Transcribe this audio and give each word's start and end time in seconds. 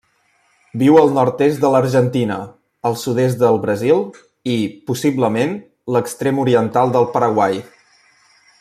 Viu 0.81 0.95
al 1.01 1.11
nord-est 1.17 1.59
de 1.65 1.69
l'Argentina, 1.73 2.37
el 2.91 2.97
sud-est 3.01 3.41
del 3.43 3.59
Brasil 3.67 4.01
i, 4.55 4.57
possiblement, 4.93 5.55
l'extrem 5.97 6.41
oriental 6.47 6.97
del 6.97 7.11
Paraguai. 7.19 7.63